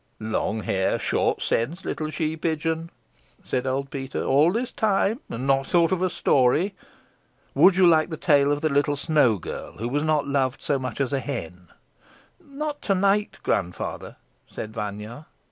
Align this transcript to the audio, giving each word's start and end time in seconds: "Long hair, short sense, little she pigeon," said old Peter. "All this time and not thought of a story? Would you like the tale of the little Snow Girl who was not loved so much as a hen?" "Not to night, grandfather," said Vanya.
"Long 0.19 0.63
hair, 0.63 0.97
short 0.97 1.43
sense, 1.43 1.85
little 1.85 2.09
she 2.09 2.35
pigeon," 2.35 2.89
said 3.43 3.67
old 3.67 3.91
Peter. 3.91 4.23
"All 4.23 4.51
this 4.51 4.71
time 4.71 5.19
and 5.29 5.45
not 5.45 5.67
thought 5.67 5.91
of 5.91 6.01
a 6.01 6.09
story? 6.09 6.73
Would 7.53 7.75
you 7.75 7.85
like 7.85 8.09
the 8.09 8.17
tale 8.17 8.51
of 8.51 8.61
the 8.61 8.69
little 8.69 8.95
Snow 8.95 9.37
Girl 9.37 9.73
who 9.73 9.87
was 9.87 10.01
not 10.01 10.25
loved 10.25 10.59
so 10.59 10.79
much 10.79 10.99
as 10.99 11.13
a 11.13 11.19
hen?" 11.19 11.67
"Not 12.43 12.81
to 12.81 12.95
night, 12.95 13.37
grandfather," 13.43 14.15
said 14.47 14.73
Vanya. 14.73 15.27